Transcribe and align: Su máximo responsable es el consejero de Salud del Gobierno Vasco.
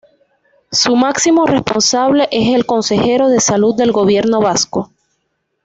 Su 0.71 0.95
máximo 0.95 1.45
responsable 1.45 2.27
es 2.31 2.55
el 2.55 2.65
consejero 2.65 3.29
de 3.29 3.39
Salud 3.39 3.75
del 3.75 3.91
Gobierno 3.91 4.41
Vasco. 4.41 4.91